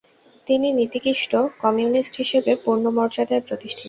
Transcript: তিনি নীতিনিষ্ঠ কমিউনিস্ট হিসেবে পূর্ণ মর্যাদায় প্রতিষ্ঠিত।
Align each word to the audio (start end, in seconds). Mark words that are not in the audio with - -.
তিনি 0.47 0.67
নীতিনিষ্ঠ 0.79 1.31
কমিউনিস্ট 1.63 2.13
হিসেবে 2.17 2.51
পূর্ণ 2.63 2.85
মর্যাদায় 2.97 3.43
প্রতিষ্ঠিত। 3.47 3.79